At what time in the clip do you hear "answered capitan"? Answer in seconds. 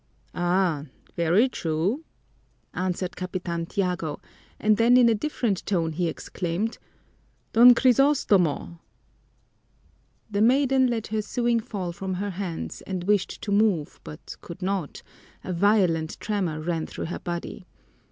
2.73-3.67